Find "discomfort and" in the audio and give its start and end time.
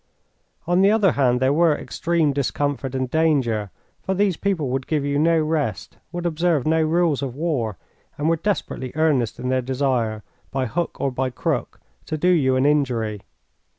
2.33-3.07